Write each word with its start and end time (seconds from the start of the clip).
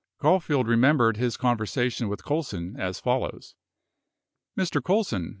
Caulfield 0.17 0.67
remembered 0.67 1.17
his 1.17 1.37
conversation 1.37 2.09
with 2.09 2.23
Colson 2.25 2.75
as 2.75 2.99
follows: 2.99 3.53
Mr. 4.57 4.83
Colson 4.83 5.29